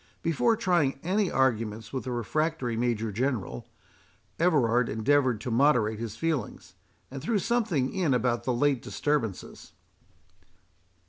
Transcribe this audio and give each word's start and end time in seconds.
Before 0.23 0.57
trying 0.57 0.99
any 1.03 1.29
arguments 1.29 1.93
with 1.93 2.05
the 2.05 2.11
refractory 2.11 2.75
Major 2.75 3.11
General, 3.11 3.67
Everard 4.39 4.89
endeavoured 4.89 5.39
to 5.41 5.51
moderate 5.51 5.99
his 5.99 6.15
feelings, 6.17 6.73
and 7.11 7.21
threw 7.21 7.37
something 7.37 7.93
in 7.93 8.11
about 8.15 8.43
the 8.43 8.51
late 8.51 8.81
disturbances. 8.81 9.73